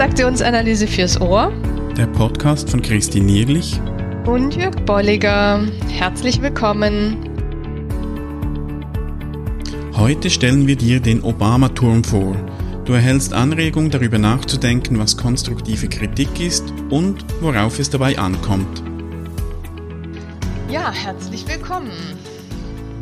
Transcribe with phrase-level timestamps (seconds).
[0.00, 1.52] Transaktionsanalyse fürs Ohr.
[1.94, 3.78] Der Podcast von Christine Nierlich
[4.24, 5.62] und Jörg Bolliger.
[5.90, 7.18] Herzlich willkommen.
[9.92, 12.34] Heute stellen wir dir den Obama-Turm vor.
[12.86, 18.82] Du erhältst Anregungen darüber nachzudenken, was konstruktive Kritik ist und worauf es dabei ankommt.
[20.70, 21.92] Ja, herzlich willkommen.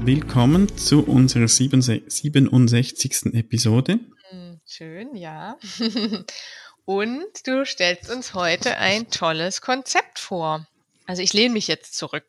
[0.00, 3.34] Willkommen zu unserer 67.
[3.34, 4.00] Episode.
[4.30, 5.56] Hm, schön, ja.
[6.88, 10.66] Und du stellst uns heute ein tolles Konzept vor.
[11.04, 12.24] Also ich lehne mich jetzt zurück.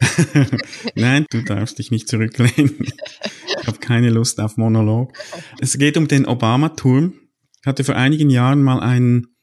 [0.94, 2.86] Nein, du darfst dich nicht zurücklehnen.
[3.60, 5.12] Ich habe keine Lust auf Monolog.
[5.58, 7.14] Es geht um den Obama-Turm.
[7.60, 9.34] Ich hatte vor einigen Jahren mal einen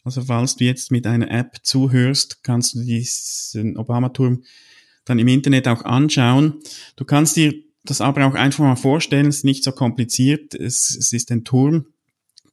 [0.03, 4.41] Also falls du jetzt mit einer App zuhörst, kannst du diesen Obama-Turm
[5.09, 6.59] dann im Internet auch anschauen.
[6.95, 10.53] Du kannst dir das aber auch einfach mal vorstellen, es ist nicht so kompliziert.
[10.53, 11.87] Es, es ist ein Turm,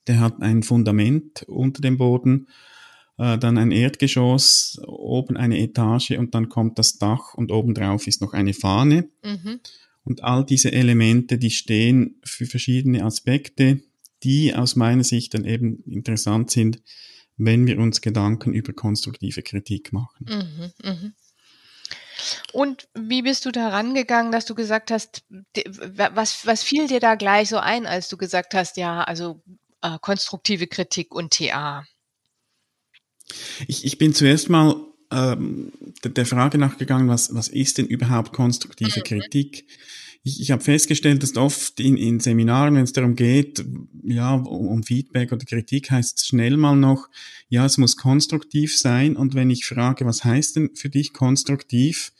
[0.06, 2.48] der hat ein Fundament unter dem Boden,
[3.18, 8.20] äh, dann ein Erdgeschoss, oben eine Etage und dann kommt das Dach und obendrauf ist
[8.20, 9.08] noch eine Fahne.
[9.22, 9.60] Mhm.
[10.04, 13.80] Und all diese Elemente, die stehen für verschiedene Aspekte,
[14.22, 16.80] die aus meiner Sicht dann eben interessant sind,
[17.36, 20.26] wenn wir uns Gedanken über konstruktive Kritik machen.
[20.26, 21.12] Mhm, mh.
[22.52, 27.14] Und wie bist du da rangegangen, dass du gesagt hast, was, was fiel dir da
[27.14, 29.42] gleich so ein, als du gesagt hast, ja, also
[29.82, 31.84] äh, konstruktive Kritik und TA?
[33.66, 34.76] Ich, ich bin zuerst mal
[35.10, 35.72] ähm,
[36.04, 39.04] der, der Frage nachgegangen, was, was ist denn überhaupt konstruktive mhm.
[39.04, 39.66] Kritik?
[40.26, 43.64] Ich, ich habe festgestellt, dass oft in, in Seminaren, wenn es darum geht,
[44.02, 47.08] ja, um Feedback oder Kritik, heißt es schnell mal noch,
[47.48, 49.16] ja, es muss konstruktiv sein.
[49.16, 52.12] Und wenn ich frage, was heißt denn für dich konstruktiv,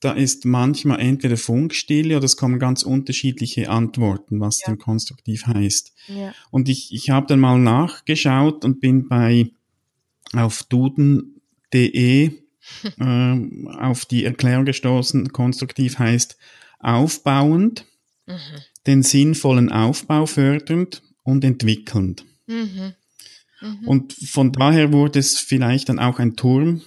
[0.00, 4.66] da ist manchmal entweder Funkstille oder es kommen ganz unterschiedliche Antworten, was ja.
[4.66, 5.94] denn konstruktiv heißt.
[6.08, 6.34] Ja.
[6.50, 9.52] Und ich, ich habe dann mal nachgeschaut und bin bei
[10.32, 12.30] auf duden.de
[12.98, 13.40] äh,
[13.78, 16.36] auf die Erklärung gestoßen, konstruktiv heißt
[16.78, 17.86] aufbauend,
[18.26, 18.38] mhm.
[18.86, 22.24] den sinnvollen Aufbau fördernd und entwickelnd.
[22.46, 22.94] Mhm.
[23.60, 23.88] Mhm.
[23.88, 26.82] Und von daher wurde es vielleicht dann auch ein Turm.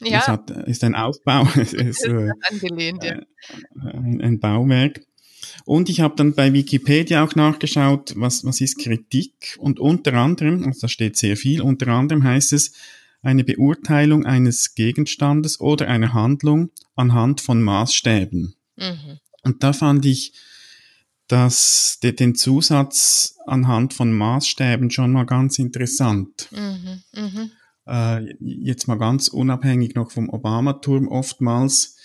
[0.00, 0.18] Ja.
[0.18, 3.20] Es hat, ist ein Aufbau, es ist äh, angelehnt, ja.
[3.80, 5.00] ein, ein Bauwerk.
[5.64, 9.56] Und ich habe dann bei Wikipedia auch nachgeschaut, was, was ist Kritik.
[9.58, 12.72] Und unter anderem, also da steht sehr viel, unter anderem heißt es,
[13.22, 18.54] eine Beurteilung eines Gegenstandes oder einer Handlung anhand von Maßstäben.
[18.76, 19.18] Mhm.
[19.42, 20.32] Und da fand ich
[21.28, 26.48] dass den Zusatz anhand von Maßstäben schon mal ganz interessant.
[26.52, 27.48] Mhm, mh.
[27.86, 31.96] äh, jetzt mal ganz unabhängig noch vom Obama-Turm oftmals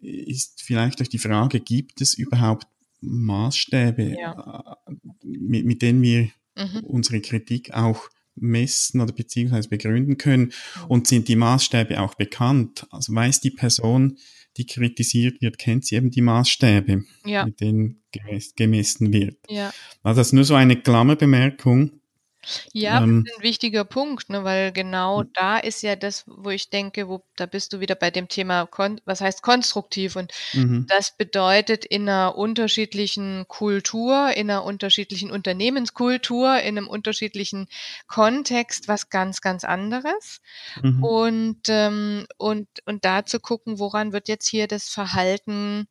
[0.00, 2.66] ist vielleicht durch die Frage, gibt es überhaupt
[3.00, 4.76] Maßstäbe, ja.
[4.86, 6.80] äh, mit, mit, denen wir mhm.
[6.82, 10.52] unsere Kritik auch messen oder beziehungsweise begründen können
[10.88, 12.86] und sind die Maßstäbe auch bekannt?
[12.90, 14.18] Also weiß die Person,
[14.56, 17.44] die kritisiert wird, kennt sie eben die Maßstäbe, ja.
[17.44, 18.02] mit denen
[18.56, 19.36] gemessen wird.
[19.48, 19.72] Ja.
[20.02, 22.00] Also das ist nur so eine Klammerbemerkung.
[22.72, 25.30] Ja, ähm, das ist ein wichtiger Punkt, ne, weil genau hm.
[25.34, 28.68] da ist ja das, wo ich denke, wo, da bist du wieder bei dem Thema,
[29.04, 30.86] was heißt konstruktiv und mhm.
[30.88, 37.68] das bedeutet in einer unterschiedlichen Kultur, in einer unterschiedlichen Unternehmenskultur, in einem unterschiedlichen
[38.06, 40.40] Kontext was ganz, ganz anderes
[40.82, 41.02] mhm.
[41.02, 45.88] und, ähm, und, und da zu gucken, woran wird jetzt hier das Verhalten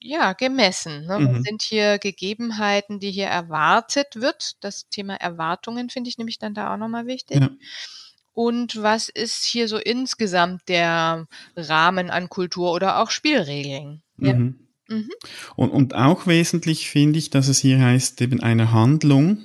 [0.00, 1.06] ja, gemessen.
[1.06, 1.18] Ne?
[1.20, 1.42] Was mhm.
[1.42, 4.56] sind hier Gegebenheiten, die hier erwartet wird?
[4.60, 7.40] Das Thema Erwartungen finde ich nämlich dann da auch nochmal wichtig.
[7.40, 7.50] Ja.
[8.32, 11.26] Und was ist hier so insgesamt der
[11.56, 14.02] Rahmen an Kultur oder auch Spielregeln?
[14.18, 14.34] Ja.
[14.34, 14.60] Mhm.
[14.88, 15.10] Mhm.
[15.56, 19.38] Und, und auch wesentlich finde ich, dass es hier heißt, eben eine Handlung.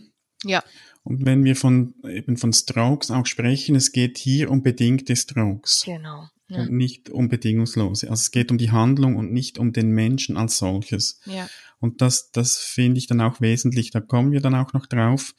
[0.44, 0.64] Ja.
[1.04, 5.84] Und wenn wir von, eben von Strokes auch sprechen, es geht hier um bedingte Strokes.
[5.86, 6.62] Genau ja.
[6.62, 8.10] und nicht um bedingungslose.
[8.10, 11.20] Also es geht um die Handlung und nicht um den Menschen als solches.
[11.26, 11.48] Ja.
[11.84, 13.92] Und das, das finde ich dann auch wesentlich.
[13.92, 15.36] Da kommen wir dann auch noch drauf.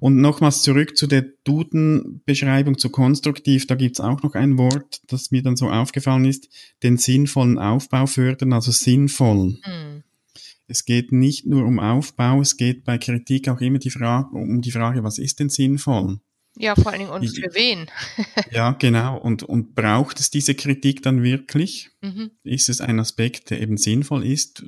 [0.00, 3.68] Und nochmals zurück zu der Duden-Beschreibung zu konstruktiv.
[3.68, 6.48] Da gibt's auch noch ein Wort, das mir dann so aufgefallen ist.
[6.82, 9.60] Den sinnvollen Aufbau fördern, also sinnvoll.
[9.64, 10.02] Mhm.
[10.66, 14.60] es geht nicht nur um Aufbau, es geht bei Kritik auch immer die Frage, um
[14.62, 16.18] die Frage, was ist denn sinnvoll?
[16.58, 17.90] Ja, vor allen Dingen und für wen?
[18.50, 19.18] ja, genau.
[19.18, 21.90] Und, und braucht es diese Kritik dann wirklich?
[22.00, 22.30] Mhm.
[22.44, 24.64] Ist es ein Aspekt, der eben sinnvoll ist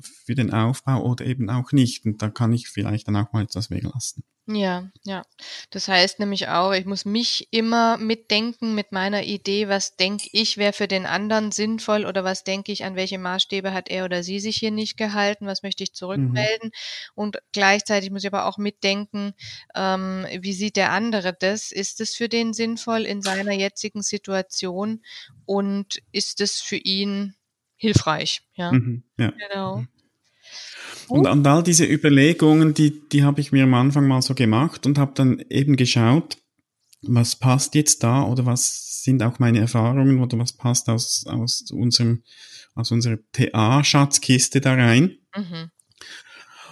[0.00, 2.04] für den Aufbau oder eben auch nicht?
[2.04, 4.24] Und da kann ich vielleicht dann auch mal etwas weglassen.
[4.48, 5.24] Ja, ja.
[5.70, 10.56] Das heißt nämlich auch, ich muss mich immer mitdenken mit meiner Idee, was denke ich,
[10.56, 14.22] wäre für den anderen sinnvoll oder was denke ich, an welche Maßstäbe hat er oder
[14.22, 16.68] sie sich hier nicht gehalten, was möchte ich zurückmelden.
[16.68, 17.12] Mhm.
[17.16, 19.34] Und gleichzeitig muss ich aber auch mitdenken,
[19.74, 21.72] ähm, wie sieht der andere das?
[21.72, 25.02] Ist es für den sinnvoll in seiner jetzigen Situation
[25.44, 27.34] und ist es für ihn
[27.76, 28.42] hilfreich?
[28.54, 29.30] Ja, mhm, ja.
[29.30, 29.78] genau.
[29.78, 29.88] Mhm.
[31.08, 34.86] Und, und all diese Überlegungen, die, die habe ich mir am Anfang mal so gemacht
[34.86, 36.38] und habe dann eben geschaut,
[37.02, 41.64] was passt jetzt da oder was sind auch meine Erfahrungen oder was passt aus, aus
[41.70, 42.22] unserem,
[42.74, 45.18] aus unserer TA-Schatzkiste da rein.
[45.36, 45.70] Mhm.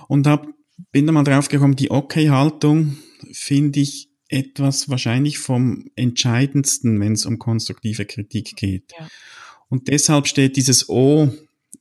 [0.08, 0.46] Und hab,
[0.90, 2.96] bin dann mal drauf gekommen, die Okay-Haltung
[3.32, 8.92] finde ich etwas wahrscheinlich vom entscheidendsten, wenn es um konstruktive Kritik geht.
[8.98, 9.06] Ja.
[9.74, 11.34] Und deshalb steht dieses O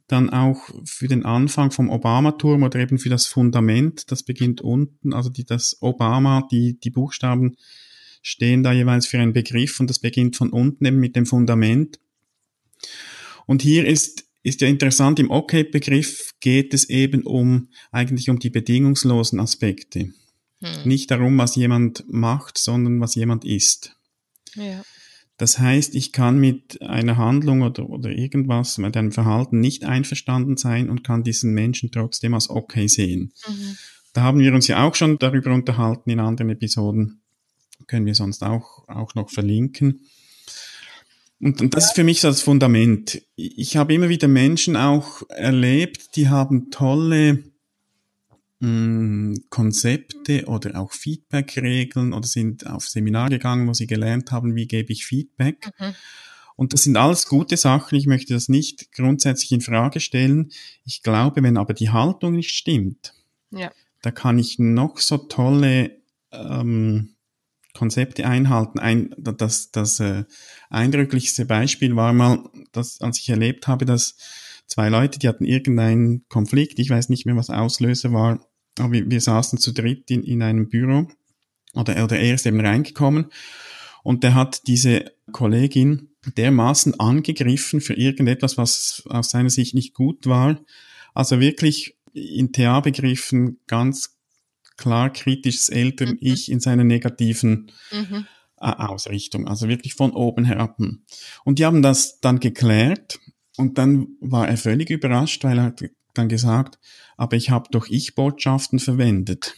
[0.07, 5.13] dann auch für den Anfang vom Obama-Turm oder eben für das Fundament, das beginnt unten,
[5.13, 7.55] also die, das Obama, die, die Buchstaben
[8.23, 11.99] stehen da jeweils für einen Begriff und das beginnt von unten eben mit dem Fundament.
[13.45, 18.49] Und hier ist, ist ja interessant, im Okay-Begriff geht es eben um, eigentlich um die
[18.49, 20.11] bedingungslosen Aspekte.
[20.61, 20.83] Hm.
[20.85, 23.95] Nicht darum, was jemand macht, sondern was jemand ist.
[24.55, 24.81] Ja.
[25.37, 30.57] Das heißt, ich kann mit einer Handlung oder, oder irgendwas, mit einem Verhalten nicht einverstanden
[30.57, 33.33] sein und kann diesen Menschen trotzdem als okay sehen.
[33.47, 33.77] Mhm.
[34.13, 37.21] Da haben wir uns ja auch schon darüber unterhalten in anderen Episoden.
[37.87, 40.01] Können wir sonst auch, auch noch verlinken.
[41.41, 43.21] Und, und das ist für mich so das Fundament.
[43.35, 47.43] Ich habe immer wieder Menschen auch erlebt, die haben tolle
[48.63, 54.67] mh, Konzepte oder auch Feedback-Regeln oder sind auf Seminare gegangen, wo sie gelernt haben, wie
[54.67, 55.71] gebe ich Feedback.
[55.79, 55.95] Mhm.
[56.55, 57.97] Und das sind alles gute Sachen.
[57.97, 60.51] Ich möchte das nicht grundsätzlich in Frage stellen.
[60.85, 63.13] Ich glaube, wenn aber die Haltung nicht stimmt,
[63.51, 63.71] ja.
[64.01, 65.97] da kann ich noch so tolle
[66.31, 67.15] ähm,
[67.73, 68.79] Konzepte einhalten.
[68.79, 70.25] Ein, das das äh,
[70.69, 74.15] eindrücklichste Beispiel war mal, dass, als ich erlebt habe, dass
[74.67, 78.45] zwei Leute, die hatten irgendeinen Konflikt, ich weiß nicht mehr, was Auslöser war,
[78.79, 81.07] aber wir, wir saßen zu dritt in, in einem Büro
[81.73, 83.27] oder, oder er ist eben reingekommen
[84.03, 90.27] und der hat diese Kollegin dermaßen angegriffen für irgendetwas, was aus seiner Sicht nicht gut
[90.27, 90.59] war.
[91.13, 94.17] Also wirklich in TA-Begriffen ganz
[94.77, 96.53] klar kritisches Eltern-Ich mhm.
[96.53, 98.25] in seiner negativen mhm.
[98.57, 100.79] Ausrichtung, also wirklich von oben herab.
[101.43, 103.19] Und die haben das dann geklärt
[103.57, 105.65] und dann war er völlig überrascht, weil er
[106.13, 106.79] dann gesagt,
[107.17, 109.55] aber ich habe doch Ich-Botschaften verwendet.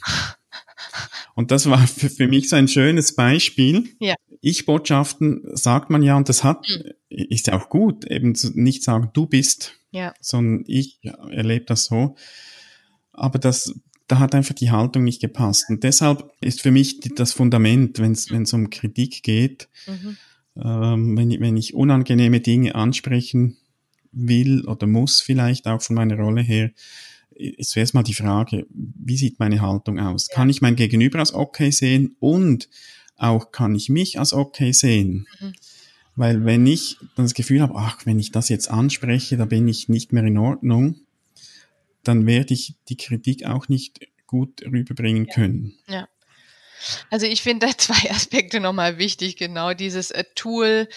[1.36, 3.90] Und das war für, für, mich so ein schönes Beispiel.
[4.00, 4.16] Ja.
[4.42, 6.94] Ich-Botschaften sagt man ja, und das hat, mhm.
[7.10, 10.14] ist ja auch gut, eben zu, nicht sagen, du bist, ja.
[10.22, 12.16] sondern ich erlebe das so.
[13.12, 13.74] Aber das,
[14.08, 15.66] da hat einfach die Haltung nicht gepasst.
[15.70, 18.46] Und deshalb ist für mich das Fundament, wenn es mhm.
[18.54, 20.18] um Kritik geht, mhm.
[20.56, 23.58] ähm, wenn, wenn ich unangenehme Dinge ansprechen
[24.16, 26.72] will oder muss vielleicht auch von meiner Rolle her,
[27.36, 30.30] ist zuerst mal die Frage, wie sieht meine Haltung aus?
[30.30, 32.70] Kann ich mein Gegenüber als okay sehen und
[33.18, 35.28] auch kann ich mich als okay sehen?
[35.40, 35.54] Mhm.
[36.16, 39.90] Weil wenn ich das Gefühl habe, ach, wenn ich das jetzt anspreche, da bin ich
[39.90, 40.96] nicht mehr in Ordnung,
[42.04, 45.34] dann werde ich die Kritik auch nicht gut rüberbringen ja.
[45.34, 45.74] können.
[45.88, 46.08] Ja.
[47.10, 50.88] Also ich finde da zwei Aspekte nochmal wichtig, genau dieses a Tool,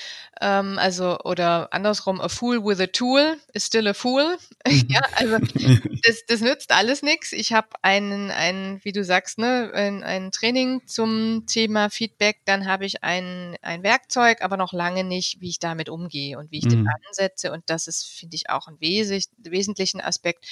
[0.41, 4.37] ähm, also oder andersrum, a fool with a tool is still a fool.
[4.89, 5.39] ja, also
[6.03, 7.33] das, das nützt alles nichts.
[7.33, 12.67] Ich habe einen, ein, wie du sagst, ne, ein, ein Training zum Thema Feedback, dann
[12.67, 16.59] habe ich ein, ein Werkzeug, aber noch lange nicht, wie ich damit umgehe und wie
[16.59, 16.71] ich mhm.
[16.71, 17.53] den ansetze.
[17.53, 20.45] Und das ist, finde ich, auch ein wes wesentlichen Aspekt.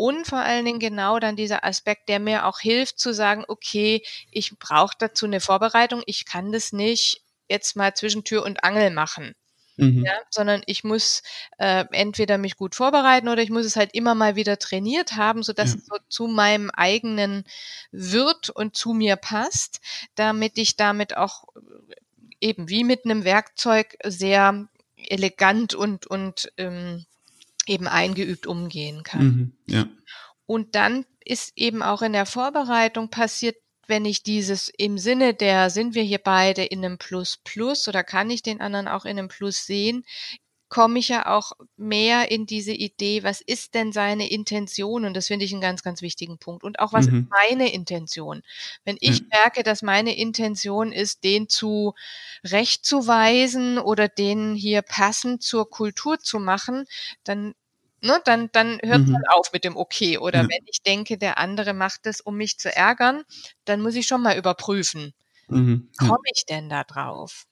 [0.00, 4.02] Und vor allen Dingen genau dann dieser Aspekt, der mir auch hilft zu sagen, okay,
[4.30, 8.88] ich brauche dazu eine Vorbereitung, ich kann das nicht jetzt mal zwischen Tür und Angel
[8.88, 9.34] machen.
[9.76, 10.06] Mhm.
[10.06, 11.22] Ja, sondern ich muss
[11.58, 15.42] äh, entweder mich gut vorbereiten oder ich muss es halt immer mal wieder trainiert haben,
[15.42, 15.76] sodass ja.
[15.76, 17.44] es so zu meinem eigenen
[17.92, 19.82] wird und zu mir passt,
[20.14, 21.44] damit ich damit auch
[22.40, 24.66] eben wie mit einem Werkzeug sehr
[24.96, 27.04] elegant und, und ähm,
[27.66, 29.24] eben eingeübt umgehen kann.
[29.24, 29.86] Mhm, ja.
[30.46, 35.70] Und dann ist eben auch in der Vorbereitung passiert, wenn ich dieses im Sinne der,
[35.70, 39.18] sind wir hier beide in einem Plus Plus oder kann ich den anderen auch in
[39.18, 40.04] einem Plus sehen,
[40.70, 45.04] komme ich ja auch mehr in diese Idee, was ist denn seine Intention?
[45.04, 46.62] Und das finde ich einen ganz, ganz wichtigen Punkt.
[46.62, 47.18] Und auch was mhm.
[47.18, 48.42] ist meine Intention?
[48.84, 49.26] Wenn ich ja.
[49.32, 51.94] merke, dass meine Intention ist, den zu
[52.44, 56.86] recht zu weisen oder den hier passend zur Kultur zu machen,
[57.24, 57.54] dann
[58.02, 59.12] Ne, dann, dann hört mhm.
[59.12, 60.16] man auf mit dem Okay.
[60.16, 60.48] Oder ja.
[60.48, 63.24] wenn ich denke, der andere macht es, um mich zu ärgern,
[63.66, 65.12] dann muss ich schon mal überprüfen.
[65.48, 65.90] Mhm.
[65.98, 67.44] Komme ich denn da drauf?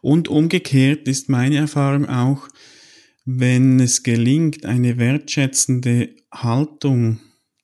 [0.00, 2.48] Und umgekehrt ist meine Erfahrung auch,
[3.24, 7.20] wenn es gelingt, eine wertschätzende Haltung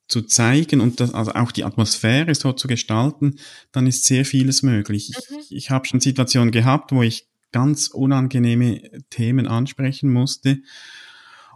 [0.07, 3.35] zu zeigen und das, also auch die Atmosphäre so zu gestalten,
[3.71, 5.11] dann ist sehr vieles möglich.
[5.29, 5.37] Mhm.
[5.39, 10.59] Ich, ich habe schon Situationen gehabt, wo ich ganz unangenehme Themen ansprechen musste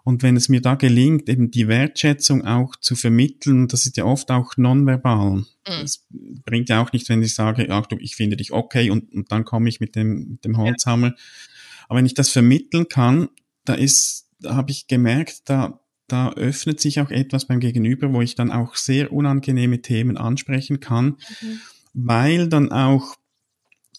[0.04, 4.04] und wenn es mir da gelingt, eben die Wertschätzung auch zu vermitteln, das ist ja
[4.04, 5.46] oft auch nonverbal.
[5.66, 6.42] Es mhm.
[6.46, 9.46] bringt ja auch nichts, wenn ich sage, Achtung, ich finde dich okay und, und dann
[9.46, 11.08] komme ich mit dem, mit dem Holzhammer.
[11.08, 11.16] Ja.
[11.88, 13.30] Aber wenn ich das vermitteln kann,
[13.64, 18.22] da ist, da habe ich gemerkt, da, da öffnet sich auch etwas beim Gegenüber, wo
[18.22, 21.62] ich dann auch sehr unangenehme Themen ansprechen kann, mhm.
[21.94, 23.16] weil dann auch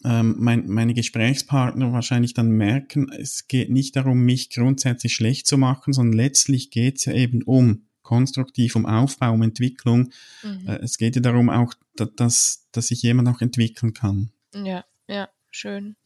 [0.05, 5.57] ähm, mein, meine Gesprächspartner wahrscheinlich dann merken, es geht nicht darum, mich grundsätzlich schlecht zu
[5.57, 10.11] machen, sondern letztlich geht es ja eben um konstruktiv, um Aufbau, um Entwicklung.
[10.43, 10.69] Mhm.
[10.69, 11.73] Äh, es geht ja darum auch,
[12.17, 14.31] dass, dass sich jemand auch entwickeln kann.
[14.55, 15.97] Ja, ja, schön.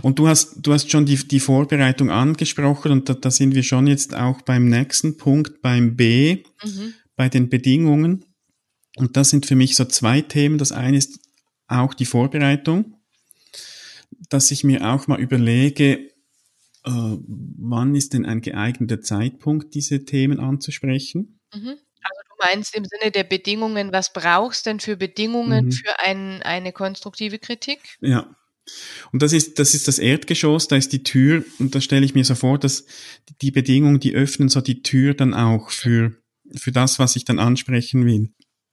[0.00, 3.64] Und du hast, du hast schon die, die Vorbereitung angesprochen und da, da sind wir
[3.64, 6.94] schon jetzt auch beim nächsten Punkt, beim B, mhm.
[7.16, 8.24] bei den Bedingungen.
[8.96, 10.58] Und das sind für mich so zwei Themen.
[10.58, 11.18] Das eine ist
[11.66, 12.97] auch die Vorbereitung
[14.10, 16.10] dass ich mir auch mal überlege,
[16.84, 21.40] äh, wann ist denn ein geeigneter Zeitpunkt, diese Themen anzusprechen?
[21.54, 21.68] Mhm.
[21.68, 25.72] Also du meinst im Sinne der Bedingungen, was brauchst denn für Bedingungen mhm.
[25.72, 27.80] für ein, eine konstruktive Kritik?
[28.00, 28.34] Ja.
[29.12, 32.14] Und das ist, das ist das Erdgeschoss, da ist die Tür und da stelle ich
[32.14, 32.84] mir so vor, dass
[33.40, 36.14] die Bedingungen, die öffnen so die Tür dann auch für,
[36.54, 38.30] für das, was ich dann ansprechen will.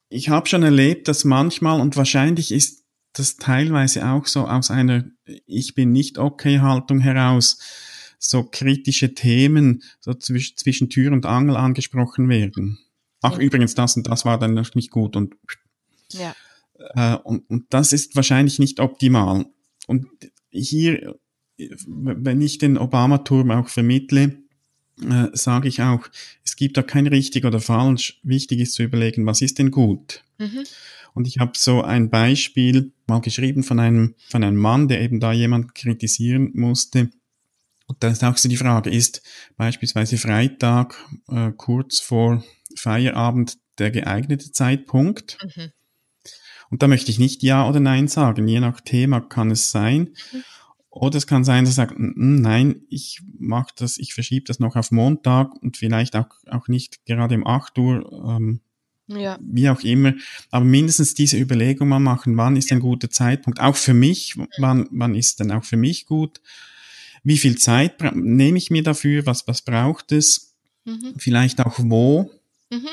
[0.10, 2.85] Ich habe schon erlebt, dass manchmal, und wahrscheinlich ist
[3.16, 5.06] das teilweise auch so aus einer
[5.46, 7.58] Ich bin nicht okay Haltung heraus
[8.20, 12.80] so kritische Themen so zwischen, zwischen Tür und Angel angesprochen werden.
[13.22, 13.44] Ach, ja.
[13.44, 15.36] übrigens, das und das war dann noch nicht gut und,
[16.12, 16.36] ja.
[16.96, 19.46] Äh, und, und das ist wahrscheinlich nicht optimal.
[19.88, 20.08] Und
[20.50, 21.16] hier,
[21.58, 24.38] wenn ich den Obama-Turm auch vermittle,
[25.02, 26.08] äh, sage ich auch,
[26.44, 28.20] es gibt da kein richtig oder falsch.
[28.24, 30.24] Wichtig ist zu überlegen, was ist denn gut?
[30.38, 30.64] Mhm.
[31.16, 35.20] Und ich habe so ein Beispiel mal geschrieben von einem, von einem Mann, der eben
[35.20, 37.10] da jemand kritisieren musste.
[37.88, 39.22] Und da ist auch so die Frage, ist
[39.56, 40.98] beispielsweise Freitag
[41.30, 42.44] äh, kurz vor
[42.76, 45.38] Feierabend der geeignete Zeitpunkt?
[45.42, 45.72] Mhm.
[46.70, 48.48] Und da möchte ich nicht Ja oder Nein sagen.
[48.48, 50.16] Je nach Thema kann es sein.
[50.34, 50.44] Mhm.
[50.90, 54.76] Oder es kann sein, dass er sagt, nein, ich mache das, ich verschiebe das noch
[54.76, 58.62] auf Montag und vielleicht auch, auch nicht gerade um 8 Uhr, ähm,
[59.08, 59.38] ja.
[59.42, 60.14] Wie auch immer.
[60.52, 63.60] Aber mindestens diese Überlegung mal machen, wann ist ein guter Zeitpunkt?
[63.60, 66.42] Auch für mich, wann, wann ist denn auch für mich gut?
[67.24, 69.26] Wie viel Zeit nehme ich mir dafür?
[69.26, 70.56] Was, was braucht es?
[70.86, 71.14] Mhm.
[71.18, 72.32] Vielleicht auch wo?
[72.70, 72.90] Mhm.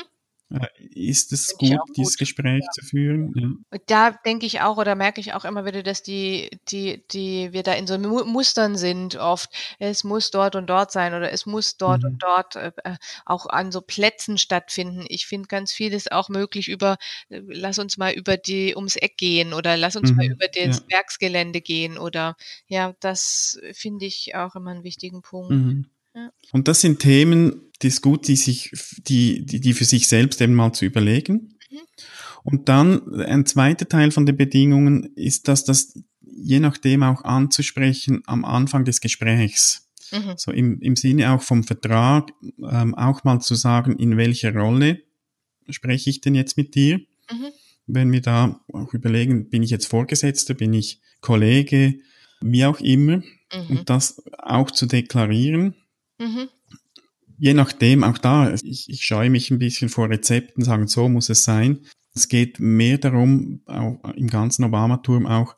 [0.53, 2.71] Äh, ist es gut, gut, dieses Gespräch ja.
[2.71, 3.33] zu führen?
[3.71, 3.79] Ja.
[3.87, 7.63] Da denke ich auch oder merke ich auch immer wieder, dass die, die, die wir
[7.63, 9.49] da in so Mustern sind oft.
[9.79, 12.09] Es muss dort und dort sein oder es muss dort mhm.
[12.09, 12.95] und dort äh, äh,
[13.25, 15.05] auch an so Plätzen stattfinden.
[15.07, 16.97] Ich finde ganz vieles auch möglich über,
[17.29, 20.17] äh, lass uns mal über die ums Eck gehen oder lass uns mhm.
[20.17, 20.83] mal über das ja.
[20.97, 22.35] Werksgelände gehen oder
[22.67, 25.51] ja, das finde ich auch immer einen wichtigen Punkt.
[25.51, 25.89] Mhm.
[26.51, 28.71] Und das sind Themen, die ist gut, die sich,
[29.07, 31.55] die, die, die für sich selbst eben mal zu überlegen.
[31.69, 31.79] Mhm.
[32.43, 38.23] Und dann ein zweiter Teil von den Bedingungen ist, dass das je nachdem auch anzusprechen
[38.25, 39.89] am Anfang des Gesprächs.
[40.11, 40.33] Mhm.
[40.37, 42.31] So im, im Sinne auch vom Vertrag,
[42.69, 45.01] ähm, auch mal zu sagen, in welcher Rolle
[45.69, 46.99] spreche ich denn jetzt mit dir?
[47.31, 47.47] Mhm.
[47.87, 51.99] Wenn wir da auch überlegen, bin ich jetzt Vorgesetzter, bin ich Kollege,
[52.41, 53.67] wie auch immer, mhm.
[53.69, 55.75] und das auch zu deklarieren.
[56.17, 56.49] Mhm.
[57.37, 61.29] Je nachdem, auch da, ich, ich scheue mich ein bisschen vor Rezepten, sagen, so muss
[61.29, 61.85] es sein.
[62.15, 65.55] Es geht mehr darum, auch im ganzen Obama-Turm auch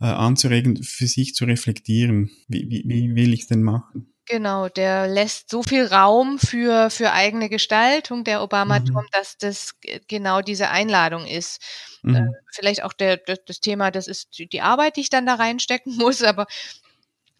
[0.00, 2.30] äh, anzuregen, für sich zu reflektieren.
[2.48, 4.12] Wie, wie, wie will ich es denn machen?
[4.30, 9.10] Genau, der lässt so viel Raum für, für eigene Gestaltung, der Obama-Turm, mhm.
[9.10, 9.74] dass das
[10.06, 11.60] genau diese Einladung ist.
[12.02, 12.14] Mhm.
[12.14, 15.34] Äh, vielleicht auch der, das, das Thema, das ist die Arbeit, die ich dann da
[15.34, 16.46] reinstecken muss, aber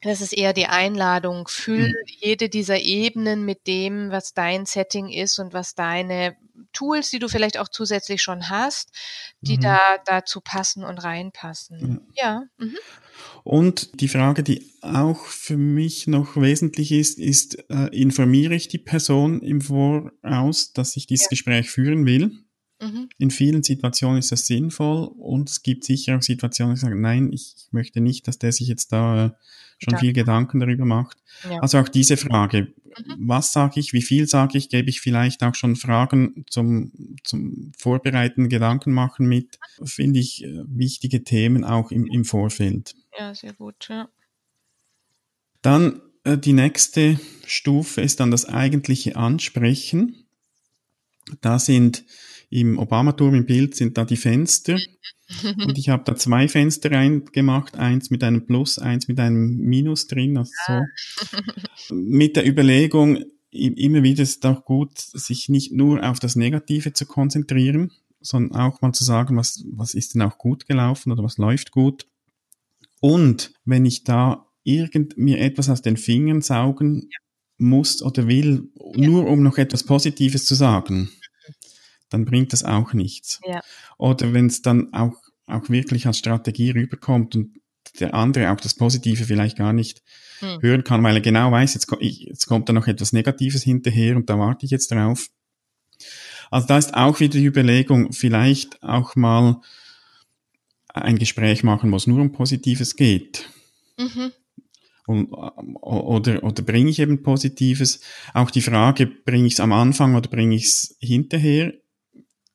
[0.03, 1.47] das ist eher die Einladung.
[1.49, 1.95] Füll mhm.
[2.07, 6.37] jede dieser Ebenen mit dem, was dein Setting ist und was deine
[6.73, 8.91] Tools, die du vielleicht auch zusätzlich schon hast,
[9.41, 9.63] die mhm.
[9.63, 12.01] da dazu passen und reinpassen.
[12.17, 12.25] Ja.
[12.25, 12.43] ja.
[12.59, 12.77] Mhm.
[13.45, 18.79] Und die Frage, die auch für mich noch wesentlich ist, ist, äh, informiere ich die
[18.79, 21.31] Person im Voraus, dass ich dieses ja.
[21.31, 22.33] Gespräch führen will?
[22.81, 23.11] Mhm.
[23.19, 27.31] In vielen Situationen ist das sinnvoll und es gibt sicher auch Situationen, die sagen, nein,
[27.33, 29.31] ich möchte nicht, dass der sich jetzt da äh,
[29.83, 31.19] schon viel Gedanken darüber macht.
[31.49, 31.61] Ja.
[31.61, 33.17] Also auch diese Frage, mhm.
[33.19, 36.93] was sage ich, wie viel sage ich, gebe ich vielleicht auch schon Fragen zum,
[37.25, 42.95] zum Vorbereiten, Gedanken machen mit, finde ich äh, wichtige Themen auch im, im Vorfeld.
[43.19, 44.09] Ja, sehr gut, ja.
[45.63, 50.27] Dann äh, die nächste Stufe ist dann das eigentliche Ansprechen.
[51.41, 52.05] Da sind
[52.51, 54.79] im Obamaturm im Bild sind da die Fenster.
[55.65, 60.09] Und ich habe da zwei Fenster reingemacht, eins mit einem Plus, eins mit einem Minus
[60.09, 60.37] drin.
[60.37, 60.85] Also ja.
[61.89, 61.95] so.
[61.95, 66.93] Mit der Überlegung, immer wieder ist es auch gut, sich nicht nur auf das Negative
[66.93, 71.23] zu konzentrieren, sondern auch mal zu sagen, was, was ist denn auch gut gelaufen oder
[71.23, 72.07] was läuft gut.
[73.01, 77.09] Und wenn ich da irgend mir etwas aus den Fingern saugen
[77.57, 79.07] muss oder will, ja.
[79.07, 81.11] nur um noch etwas Positives zu sagen,
[82.11, 83.41] dann bringt das auch nichts.
[83.47, 83.61] Ja.
[83.97, 87.61] Oder wenn es dann auch, auch wirklich als Strategie rüberkommt und
[87.99, 90.03] der andere auch das Positive vielleicht gar nicht
[90.41, 90.61] hm.
[90.61, 94.29] hören kann, weil er genau weiß, jetzt, jetzt kommt da noch etwas Negatives hinterher und
[94.29, 95.29] da warte ich jetzt drauf.
[96.51, 99.61] Also da ist auch wieder die Überlegung, vielleicht auch mal
[100.89, 103.49] ein Gespräch machen, wo es nur um Positives geht.
[103.97, 104.33] Mhm.
[105.07, 108.01] Und, oder, oder bringe ich eben Positives?
[108.35, 111.73] Auch die Frage, bringe ich es am Anfang oder bringe ich es hinterher?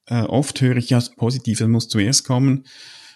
[0.08, 2.66] Äh, oft höre ich ja, Positive muss zuerst kommen,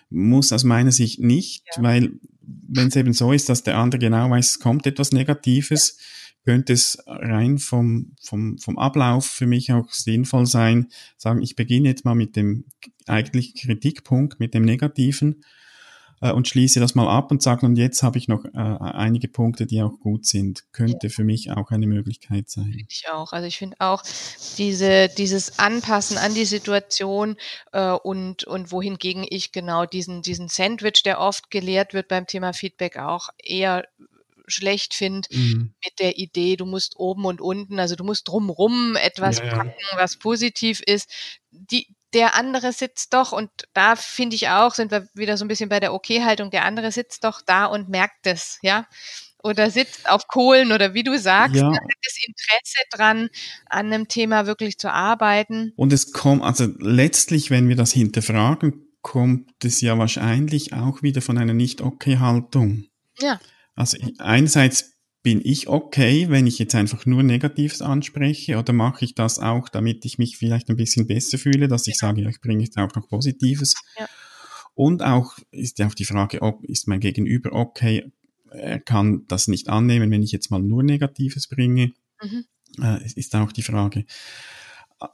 [0.09, 1.83] muss aus meiner Sicht nicht, ja.
[1.83, 5.97] weil wenn es eben so ist, dass der andere genau weiß, es kommt etwas Negatives,
[6.45, 11.89] könnte es rein vom, vom, vom Ablauf für mich auch sinnvoll sein, sagen, ich beginne
[11.89, 12.65] jetzt mal mit dem
[13.05, 15.43] eigentlich Kritikpunkt, mit dem Negativen
[16.21, 19.27] äh, und schließe das mal ab und sage, und jetzt habe ich noch äh, einige
[19.27, 20.63] Punkte, die auch gut sind.
[20.71, 21.09] Könnte ja.
[21.09, 22.85] für mich auch eine Möglichkeit sein.
[22.89, 23.33] Ich auch.
[23.33, 24.03] Also ich finde auch
[24.57, 27.35] diese, dieses Anpassen an die Situation
[27.71, 32.53] äh, und, und wohingegen ich genau diesen, diesen Sandwich, der oft gelehrt wird beim Thema
[32.53, 33.85] Feedback auch eher
[34.49, 35.73] schlecht finde mhm.
[35.83, 39.73] mit der Idee, du musst oben und unten, also du musst drumrum etwas ja, packen,
[39.95, 41.09] was positiv ist.
[41.51, 45.47] Die, der andere sitzt doch, und da finde ich auch, sind wir wieder so ein
[45.47, 48.85] bisschen bei der Okay-Haltung, der andere sitzt doch da und merkt es, ja.
[49.41, 51.67] Oder sitzt auf Kohlen oder wie du sagst, ja.
[51.67, 53.29] hat das Interesse dran,
[53.67, 55.71] an einem Thema wirklich zu arbeiten.
[55.77, 61.21] Und es kommt, also letztlich, wenn wir das hinterfragen, kommt es ja wahrscheinlich auch wieder
[61.21, 62.87] von einer Nicht-Okay-Haltung.
[63.19, 63.39] Ja.
[63.75, 69.15] Also einerseits bin ich okay, wenn ich jetzt einfach nur Negatives anspreche oder mache ich
[69.15, 72.39] das auch, damit ich mich vielleicht ein bisschen besser fühle, dass ich sage, ja, ich
[72.39, 73.75] bringe jetzt auch noch Positives.
[73.99, 74.07] Ja.
[74.75, 78.11] Und auch ist ja auch die Frage, ob ist mein Gegenüber okay,
[78.51, 81.91] er kann das nicht annehmen, wenn ich jetzt mal nur Negatives bringe.
[82.21, 82.45] Mhm.
[82.81, 84.05] Äh, ist auch die Frage.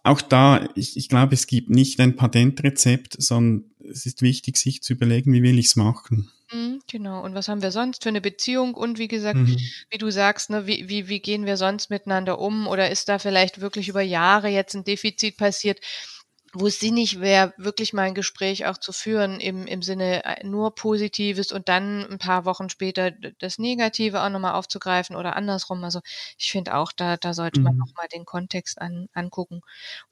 [0.04, 4.82] Auch da, ich, ich glaube, es gibt nicht ein Patentrezept, sondern es ist wichtig, sich
[4.82, 6.30] zu überlegen, wie will ich es machen.
[6.56, 7.24] Mhm, genau.
[7.24, 8.74] Und was haben wir sonst für eine Beziehung?
[8.74, 9.58] Und wie gesagt, mhm.
[9.90, 12.68] wie du sagst, ne, wie, wie, wie gehen wir sonst miteinander um?
[12.68, 15.80] Oder ist da vielleicht wirklich über Jahre jetzt ein Defizit passiert,
[16.54, 20.46] wo es sinnig wäre, wirklich mal ein Gespräch auch zu führen im, im Sinne äh,
[20.46, 25.84] nur Positives und dann ein paar Wochen später das Negative auch nochmal aufzugreifen oder andersrum.
[25.84, 26.00] Also
[26.38, 27.80] ich finde auch, da, da sollte man mhm.
[27.80, 29.62] nochmal den Kontext an, angucken.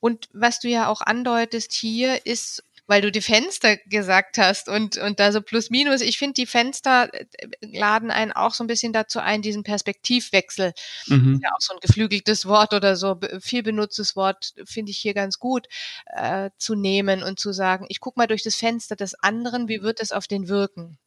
[0.01, 4.97] Und was du ja auch andeutest hier, ist weil du die Fenster gesagt hast und,
[4.97, 6.01] und da so plus minus.
[6.01, 7.25] Ich finde, die Fenster äh,
[7.61, 10.73] laden einen auch so ein bisschen dazu ein, diesen Perspektivwechsel,
[11.07, 11.39] mhm.
[11.41, 15.39] ja auch so ein geflügeltes Wort oder so viel benutztes Wort, finde ich hier ganz
[15.39, 15.67] gut,
[16.07, 19.81] äh, zu nehmen und zu sagen, ich gucke mal durch das Fenster des anderen, wie
[19.81, 20.97] wird es auf den wirken?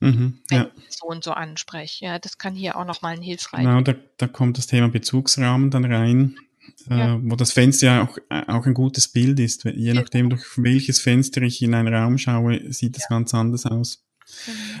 [0.00, 0.70] Mhm, wenn ja.
[0.76, 2.04] ich so und so anspreche.
[2.04, 3.62] Ja, das kann hier auch nochmal ein hilfreich.
[3.62, 6.36] Genau, da, da kommt das Thema Bezugsrahmen dann rein
[6.88, 7.14] ja.
[7.14, 9.64] äh, wo das Fenster ja auch, äh, auch ein gutes Bild ist.
[9.64, 13.16] Je nachdem, durch welches Fenster ich in einen Raum schaue, sieht es ja.
[13.16, 14.04] ganz anders aus.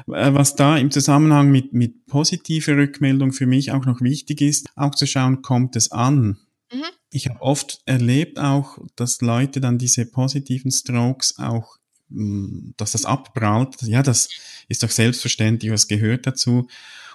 [0.08, 4.68] Äh, was da im Zusammenhang mit, mit positiver Rückmeldung für mich auch noch wichtig ist,
[4.76, 6.38] auch zu schauen, kommt es an?
[6.72, 6.84] Mhm.
[7.10, 11.76] Ich habe oft erlebt auch, dass Leute dann diese positiven Strokes auch,
[12.08, 13.76] mm, dass das abprallt.
[13.82, 14.28] Ja, das
[14.68, 16.68] ist doch selbstverständlich, was gehört dazu.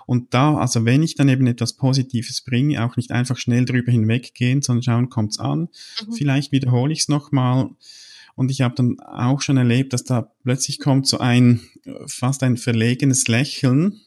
[0.06, 3.92] Und da, also wenn ich dann eben etwas Positives bringe, auch nicht einfach schnell drüber
[3.92, 5.70] hinweggehen, sondern schauen, kommt's an.
[6.06, 6.14] Mhm.
[6.14, 7.70] Vielleicht wiederhole ich es nochmal.
[8.36, 11.62] Und ich habe dann auch schon erlebt, dass da plötzlich kommt so ein
[12.08, 14.02] fast ein verlegenes Lächeln.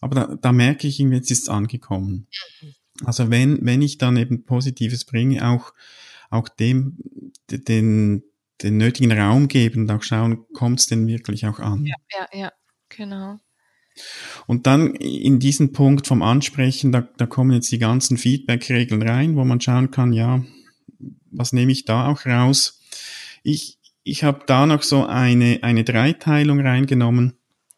[0.00, 2.26] aber da, da merke ich irgendwie, jetzt ist es angekommen.
[2.60, 2.74] Mhm.
[3.04, 5.72] Also wenn, wenn ich dann eben Positives bringe, auch,
[6.30, 6.98] auch dem,
[7.50, 8.22] den,
[8.62, 11.84] den nötigen Raum geben und auch schauen, kommt es denn wirklich auch an?
[11.86, 12.52] Ja, ja, ja,
[12.88, 13.38] genau.
[14.46, 19.36] Und dann in diesen Punkt vom Ansprechen, da, da kommen jetzt die ganzen Feedback-Regeln rein,
[19.36, 20.44] wo man schauen kann, ja,
[21.30, 22.80] was nehme ich da auch raus?
[23.42, 27.34] Ich, ich habe da noch so eine, eine Dreiteilung reingenommen,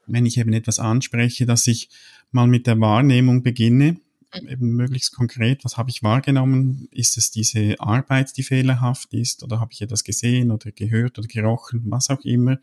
[0.07, 1.88] wenn ich eben etwas anspreche, dass ich
[2.31, 3.96] mal mit der Wahrnehmung beginne,
[4.35, 4.48] mhm.
[4.48, 6.88] eben möglichst konkret, was habe ich wahrgenommen?
[6.90, 9.42] Ist es diese Arbeit, die fehlerhaft ist?
[9.42, 12.59] Oder habe ich etwas gesehen oder gehört oder gerochen, was auch immer?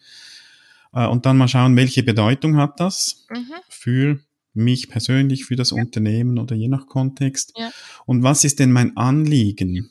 [0.94, 3.54] Äh, und dann mal schauen, welche Bedeutung hat das mhm.
[3.70, 4.20] für
[4.54, 5.78] mich persönlich, für das ja.
[5.82, 7.54] Unternehmen oder je nach Kontext.
[7.58, 7.72] Ja.
[8.06, 9.90] Und was ist denn mein Anliegen?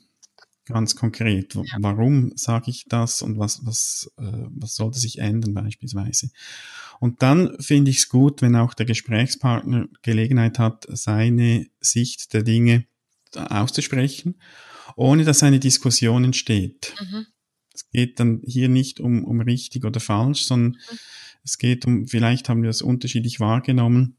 [0.65, 1.55] Ganz konkret.
[1.55, 1.63] Ja.
[1.79, 6.29] Warum sage ich das und was, was, äh, was sollte sich ändern beispielsweise?
[6.99, 12.43] Und dann finde ich es gut, wenn auch der Gesprächspartner Gelegenheit hat, seine Sicht der
[12.43, 12.85] Dinge
[13.35, 14.39] auszusprechen,
[14.95, 16.93] ohne dass eine Diskussion entsteht.
[16.99, 17.25] Mhm.
[17.91, 20.97] Es geht dann hier nicht um, um richtig oder falsch, sondern mhm.
[21.43, 24.15] es geht um, vielleicht haben wir das unterschiedlich wahrgenommen.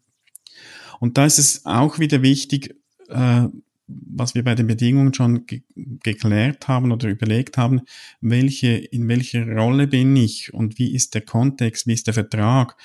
[1.01, 2.77] Und da ist es auch wieder wichtig,
[3.09, 3.49] äh,
[3.87, 7.83] was wir bei den Bedingungen schon ge geklärt haben oder überlegt haben,
[8.21, 12.77] welche, in welcher Rolle bin ich und wie ist der Kontext, wie ist der Vertrag.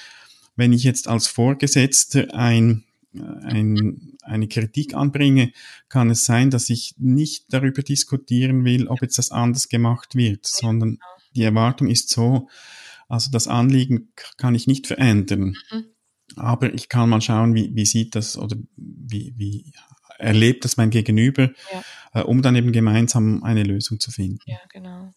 [0.55, 2.83] Wenn ich jetzt als Vorgesetzter ein
[3.21, 5.51] ein, eine Kritik anbringe,
[5.89, 10.45] kann es sein, dass ich nicht darüber diskutieren will, ob jetzt das anders gemacht wird,
[10.45, 10.99] sondern
[11.35, 12.49] die Erwartung ist so,
[13.07, 15.55] also das Anliegen kann ich nicht verändern.
[15.71, 15.85] Mhm.
[16.35, 19.71] Aber ich kann mal schauen, wie, wie sieht das oder wie, wie
[20.17, 22.21] erlebt das mein Gegenüber, ja.
[22.21, 24.39] äh, um dann eben gemeinsam eine Lösung zu finden.
[24.45, 25.13] Ja, genau.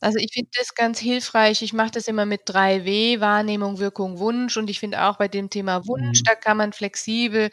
[0.00, 1.62] Also, ich finde das ganz hilfreich.
[1.62, 4.56] Ich mache das immer mit 3W, Wahrnehmung, Wirkung, Wunsch.
[4.56, 6.24] Und ich finde auch bei dem Thema Wunsch, mhm.
[6.24, 7.50] da kann man flexibel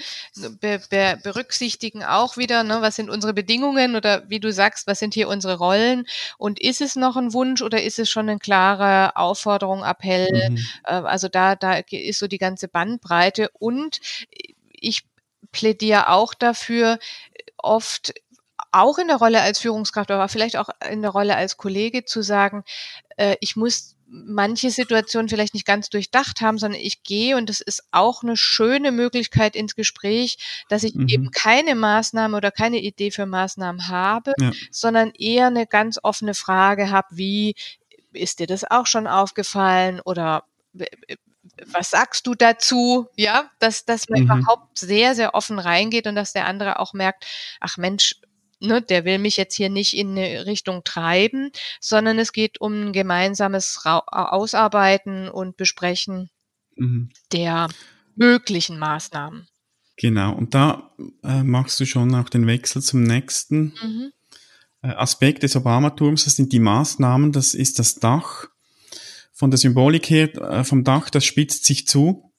[0.62, 5.00] be be berücksichtigen auch wieder, ne, was sind unsere Bedingungen oder wie du sagst, was
[5.00, 6.06] sind hier unsere Rollen?
[6.38, 10.28] Und ist es noch ein Wunsch oder ist es schon eine klare Aufforderung, Appell?
[10.52, 10.58] Mhm.
[10.86, 13.50] Äh, also da, da ist so die ganze Bandbreite.
[13.54, 14.00] Und
[14.72, 15.04] ich
[15.52, 17.00] plädiere auch dafür,
[17.58, 18.13] oft
[18.71, 22.21] auch in der Rolle als Führungskraft, aber vielleicht auch in der Rolle als Kollege zu
[22.21, 22.63] sagen,
[23.17, 27.62] äh, ich muss manche Situationen vielleicht nicht ganz durchdacht haben, sondern ich gehe und das
[27.62, 30.38] ist auch eine schöne Möglichkeit ins Gespräch,
[30.69, 31.08] dass ich mhm.
[31.10, 34.51] eben keine Maßnahme oder keine Idee für Maßnahmen habe, ja.
[34.71, 37.56] sondern eher eine ganz offene Frage habe, wie
[38.13, 40.43] ist dir das auch schon aufgefallen oder
[41.65, 43.08] was sagst du dazu?
[43.15, 44.25] Ja, dass, dass man mhm.
[44.32, 47.25] überhaupt sehr, sehr offen reingeht und dass der andere auch merkt,
[47.60, 48.15] ach Mensch,
[48.60, 52.88] ne, der will mich jetzt hier nicht in eine Richtung treiben, sondern es geht um
[52.88, 56.30] ein gemeinsames Ra Ausarbeiten und Besprechen
[56.76, 57.10] mhm.
[57.32, 57.67] der
[58.15, 59.48] möglichen Maßnahmen.
[59.96, 60.91] Genau, und da
[61.24, 64.12] äh, machst du schon auch den Wechsel zum nächsten mhm.
[64.84, 66.26] äh, Aspekt des Obamaturms.
[66.26, 68.48] Das sind die Maßnahmen, das ist das Dach.
[69.34, 72.32] Von der Symbolik her, äh, vom Dach, das spitzt sich zu.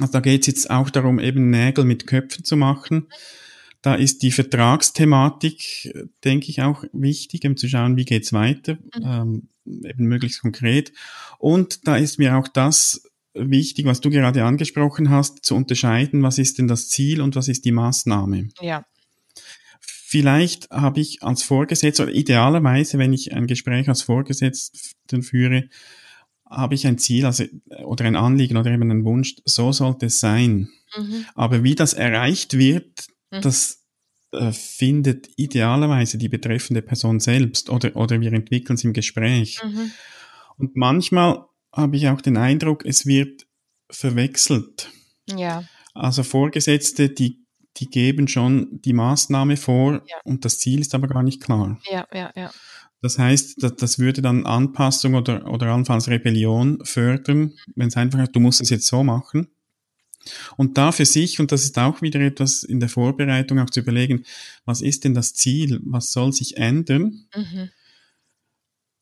[0.00, 2.96] Also da geht es jetzt auch darum, eben Nägel mit Köpfen zu machen.
[2.96, 3.12] Mhm
[3.82, 9.02] da ist die Vertragsthematik, denke ich, auch wichtig, um zu schauen, wie geht's weiter, mhm.
[9.04, 9.48] ähm,
[9.84, 10.92] eben möglichst konkret.
[11.38, 13.02] Und da ist mir auch das
[13.34, 17.48] wichtig, was du gerade angesprochen hast, zu unterscheiden, was ist denn das Ziel und was
[17.48, 18.48] ist die Maßnahme.
[18.60, 18.84] Ja.
[19.80, 25.68] Vielleicht habe ich als Vorgesetzter, oder idealerweise, wenn ich ein Gespräch als Vorgesetzten führe,
[26.50, 27.44] habe ich ein Ziel also,
[27.84, 30.70] oder ein Anliegen oder eben einen Wunsch, so sollte es sein.
[30.96, 31.26] Mhm.
[31.34, 33.40] Aber wie das erreicht wird, Mhm.
[33.42, 33.86] Das
[34.32, 39.58] äh, findet idealerweise die betreffende Person selbst oder, oder wir entwickeln es im Gespräch.
[39.64, 39.90] Mhm.
[40.58, 43.46] Und manchmal habe ich auch den Eindruck, es wird
[43.90, 44.90] verwechselt.
[45.28, 45.64] Ja.
[45.94, 47.44] Also Vorgesetzte, die,
[47.76, 50.16] die geben schon die Maßnahme vor ja.
[50.24, 51.78] und das Ziel ist aber gar nicht klar.
[51.90, 52.50] Ja, ja, ja.
[53.00, 58.18] Das heißt, das, das würde dann Anpassung oder, oder allenfalls Rebellion fördern, wenn es einfach
[58.18, 59.48] heißt, du musst es jetzt so machen.
[60.56, 63.80] Und da für sich, und das ist auch wieder etwas in der Vorbereitung auch zu
[63.80, 64.24] überlegen,
[64.64, 65.80] was ist denn das Ziel?
[65.84, 67.26] Was soll sich ändern?
[67.34, 67.70] Mhm.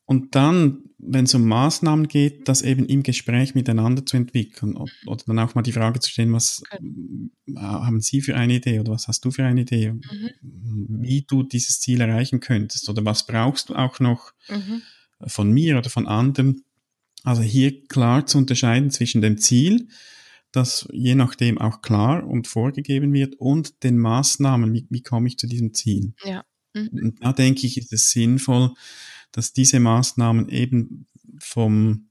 [0.09, 5.23] Und dann, wenn es um Maßnahmen geht, das eben im Gespräch miteinander zu entwickeln oder
[5.27, 6.79] dann auch mal die Frage zu stellen, was okay.
[7.57, 10.31] haben Sie für eine Idee oder was hast du für eine Idee, mhm.
[10.41, 14.81] wie du dieses Ziel erreichen könntest oder was brauchst du auch noch mhm.
[15.27, 16.63] von mir oder von anderen.
[17.23, 19.89] Also hier klar zu unterscheiden zwischen dem Ziel,
[20.51, 25.37] das je nachdem auch klar und vorgegeben wird und den Maßnahmen, wie, wie komme ich
[25.37, 26.13] zu diesem Ziel.
[26.23, 26.43] Ja.
[26.73, 27.15] Mhm.
[27.19, 28.73] Da denke ich, ist es sinnvoll,
[29.31, 31.07] dass diese Maßnahmen eben
[31.39, 32.09] vom,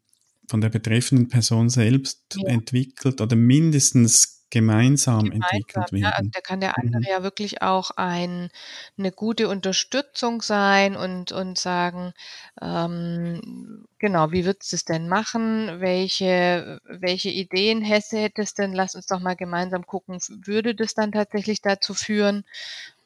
[0.49, 2.49] von der betreffenden Person selbst ja.
[2.49, 6.03] entwickelt oder mindestens gemeinsam, gemeinsam entwickelt werden.
[6.03, 7.07] Ja, also da kann der andere mhm.
[7.09, 8.51] ja wirklich auch ein,
[8.97, 12.13] eine gute Unterstützung sein und, und sagen,
[12.61, 15.81] ähm, genau, wie würdest du es denn machen?
[15.81, 18.73] Welche, welche Ideen Hesse hättest denn?
[18.73, 22.45] Lass uns doch mal gemeinsam gucken, würde das dann tatsächlich dazu führen?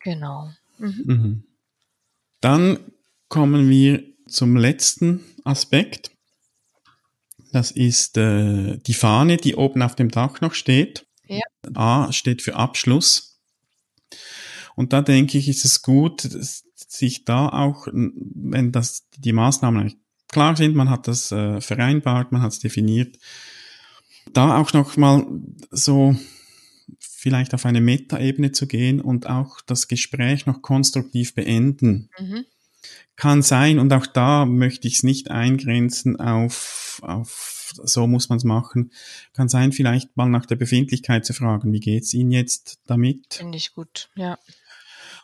[0.00, 0.50] Genau.
[0.79, 1.05] Mhm.
[1.07, 1.44] Mhm.
[2.40, 2.79] Dann
[3.29, 6.11] kommen wir zum letzten Aspekt.
[7.53, 11.07] Das ist äh, die Fahne, die oben auf dem Dach noch steht.
[11.31, 11.43] Ja.
[11.75, 13.40] A steht für Abschluss.
[14.77, 16.29] Und da denke ich, ist es gut,
[16.75, 22.43] sich da auch, wenn das die Maßnahmen klar sind, man hat das äh, vereinbart, man
[22.43, 23.19] hat es definiert,
[24.33, 25.27] da auch noch mal
[25.71, 26.16] so
[26.99, 32.11] vielleicht auf eine Metaebene zu gehen und auch das Gespräch noch konstruktiv beenden.
[32.19, 32.45] Mhm.
[33.16, 38.38] Kann sein, und auch da möchte ich es nicht eingrenzen auf, auf so muss man
[38.38, 38.93] es machen.
[39.33, 43.35] Kann sein, vielleicht mal nach der Befindlichkeit zu fragen, wie geht's Ihnen jetzt damit?
[43.35, 44.38] Finde ich gut, ja.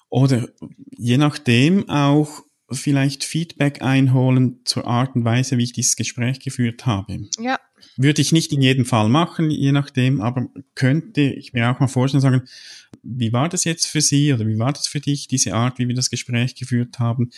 [0.09, 0.49] Oder
[0.97, 6.87] je nachdem auch vielleicht Feedback einholen zur Art und Weise, wie ich dieses Gespräch geführt
[6.87, 7.29] habe.
[7.39, 7.59] Ja.
[7.97, 11.87] Würde ich nicht in jedem Fall machen, je nachdem, aber könnte ich mir auch mal
[11.87, 12.43] vorstellen, sagen,
[13.03, 15.87] wie war das jetzt für Sie oder wie war das für dich, diese Art, wie
[15.87, 17.31] wir das Gespräch geführt haben?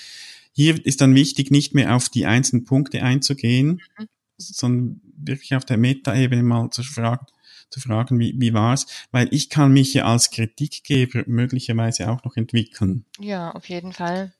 [0.53, 4.07] Hier ist dann wichtig, nicht mehr auf die einzelnen Punkte einzugehen, mhm.
[4.39, 7.27] sondern wirklich auf der Metaebene mal zu fragen,
[7.71, 8.87] zu fragen, wie, wie war es?
[9.11, 13.05] Weil ich kann mich ja als Kritikgeber möglicherweise auch noch entwickeln.
[13.21, 14.33] Ja, auf jeden Fall.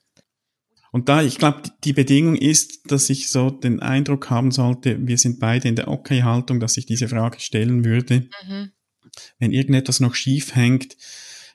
[0.91, 5.19] Und da, ich glaube, die Bedingung ist, dass ich so den Eindruck haben sollte, wir
[5.19, 8.29] sind beide in der Okay-Haltung, dass ich diese Frage stellen würde.
[8.47, 8.73] Mhm.
[9.39, 10.97] Wenn irgendetwas noch schief hängt,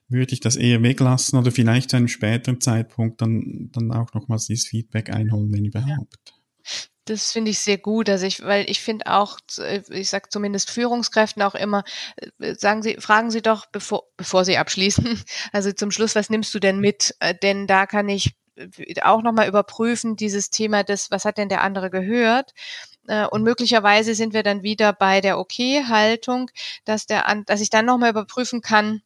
[0.07, 4.45] würde ich das eher weglassen oder vielleicht zu einem späteren Zeitpunkt dann, dann auch nochmals
[4.45, 6.33] dieses Feedback einholen, wenn überhaupt.
[7.05, 9.37] Das finde ich sehr gut, also ich, weil ich finde auch,
[9.89, 11.83] ich sage zumindest Führungskräften auch immer,
[12.39, 16.53] äh, sagen Sie, fragen Sie doch, bevor, bevor Sie abschließen, also zum Schluss, was nimmst
[16.55, 17.13] du denn mit?
[17.19, 18.31] Äh, denn da kann ich äh,
[19.01, 22.53] auch nochmal überprüfen, dieses Thema des, was hat denn der andere gehört?
[23.31, 26.49] Und möglicherweise sind wir dann wieder bei der Okay-Haltung,
[26.85, 29.01] dass der, dass ich dann nochmal überprüfen kann,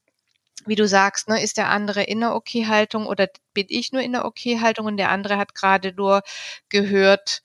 [0.65, 4.11] wie du sagst, ne, ist der andere in der Okay-Haltung oder bin ich nur in
[4.11, 6.21] der Okay-Haltung und der andere hat gerade nur
[6.69, 7.41] gehört,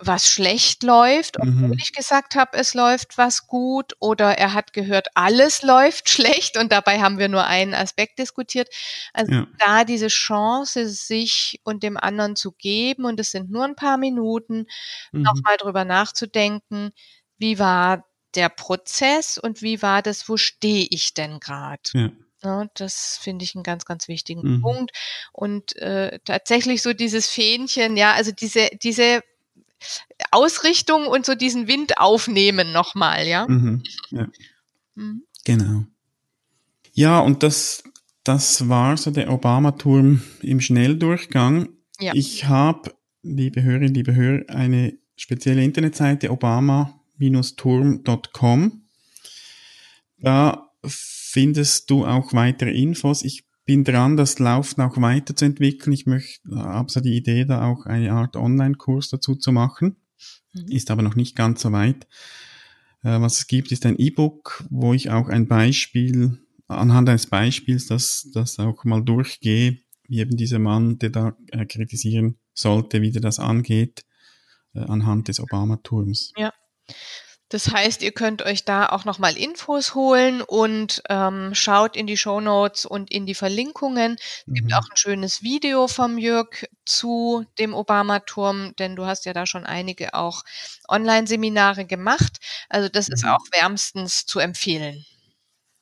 [0.00, 1.78] was schlecht läuft, obwohl mhm.
[1.78, 6.72] ich gesagt habe, es läuft was gut oder er hat gehört, alles läuft schlecht und
[6.72, 8.68] dabei haben wir nur einen Aspekt diskutiert.
[9.12, 9.46] Also ja.
[9.58, 13.96] da diese Chance, sich und dem anderen zu geben und es sind nur ein paar
[13.96, 14.66] Minuten,
[15.12, 15.22] mhm.
[15.22, 16.92] nochmal drüber nachzudenken,
[17.38, 18.04] wie war
[18.34, 21.82] der Prozess und wie war das, wo stehe ich denn gerade?
[21.92, 22.10] Ja.
[22.42, 24.60] Ja, das finde ich einen ganz, ganz wichtigen mhm.
[24.60, 24.90] Punkt.
[25.32, 29.22] Und äh, tatsächlich so dieses Fähnchen, ja, also diese, diese
[30.30, 33.46] Ausrichtung und so diesen Wind aufnehmen nochmal, ja?
[33.48, 34.28] Mhm, ja.
[34.94, 35.24] Mhm.
[35.44, 35.84] Genau.
[36.92, 37.84] Ja, und das,
[38.22, 41.70] das war so der Obama-Turm im Schnelldurchgang.
[42.00, 42.12] Ja.
[42.14, 48.82] Ich habe, liebe Hörerinnen, liebe Hörer, eine spezielle Internetseite obama-turm.com.
[50.18, 53.22] Da findest du auch weitere Infos.
[53.22, 55.92] Ich bin dran, das Laufen auch weiterzuentwickeln.
[55.92, 59.96] Ich möchte, habe so die Idee, da auch eine Art Online-Kurs dazu zu machen.
[60.52, 60.68] Mhm.
[60.68, 62.06] Ist aber noch nicht ganz so weit.
[63.02, 67.86] Äh, was es gibt, ist ein E-Book, wo ich auch ein Beispiel, anhand eines Beispiels,
[67.86, 73.10] das, das auch mal durchgehe, wie eben dieser Mann, der da äh, kritisieren sollte, wie
[73.10, 74.04] der das angeht,
[74.74, 76.32] äh, anhand des Obama-Turms.
[76.36, 76.52] Ja.
[77.54, 82.16] Das heißt, ihr könnt euch da auch nochmal Infos holen und ähm, schaut in die
[82.16, 84.16] Show Notes und in die Verlinkungen.
[84.18, 84.54] Es mhm.
[84.54, 86.48] gibt auch ein schönes Video vom Jörg
[86.84, 90.42] zu dem Obama-Turm, denn du hast ja da schon einige auch
[90.88, 92.38] Online-Seminare gemacht.
[92.68, 93.14] Also das mhm.
[93.14, 95.04] ist auch wärmstens zu empfehlen.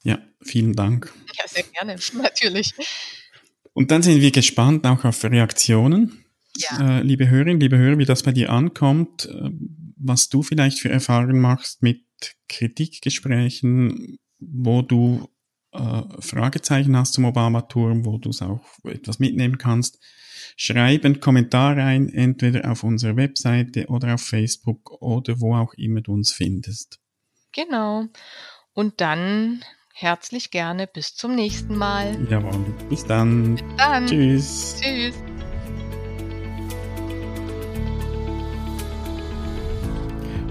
[0.02, 1.10] Ja, vielen Dank.
[1.38, 2.74] Ja, sehr gerne, natürlich.
[3.72, 6.22] Und dann sind wir gespannt auch auf Reaktionen.
[6.54, 6.98] Ja.
[6.98, 9.26] Äh, liebe Hörerinnen, liebe Hörer, wie das bei dir ankommt.
[10.04, 12.04] Was du vielleicht für Erfahrungen machst mit
[12.48, 15.28] Kritikgesprächen, wo du
[15.72, 19.98] äh, Fragezeichen hast zum Obama-Turm, wo du es auch etwas mitnehmen kannst.
[20.56, 26.00] Schreib einen Kommentar rein, entweder auf unserer Webseite oder auf Facebook oder wo auch immer
[26.00, 26.98] du uns findest.
[27.52, 28.06] Genau.
[28.74, 29.62] Und dann
[29.94, 32.26] herzlich gerne bis zum nächsten Mal.
[32.30, 32.74] Jawohl.
[32.88, 33.54] Bis dann.
[33.54, 34.06] Bis dann.
[34.06, 34.76] Tschüss.
[34.80, 35.14] Tschüss.